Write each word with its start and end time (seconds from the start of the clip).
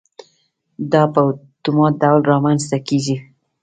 دا 0.91 1.01
په 1.13 1.19
اتومات 1.29 1.93
ډول 2.03 2.21
رامنځته 2.31 2.77
کېږي. 2.87 3.15